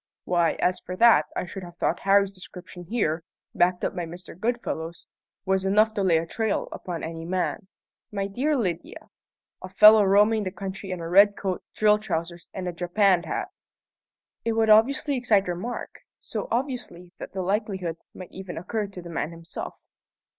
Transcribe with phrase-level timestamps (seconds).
[0.23, 4.35] "Why, as for that, I should have thought Harry's description here, backed up by Mr.
[4.35, 5.05] Goodfellow's,
[5.45, 7.67] was enough to lay a trail upon any man.
[8.11, 9.09] My dear Lydia,
[9.61, 13.49] a fellow roaming the country in a red coat, drill trousers, and a japanned hat!"
[14.43, 19.09] "It would obviously excite remark: so obviously that the likelihood might even occur to the
[19.11, 19.85] man himself."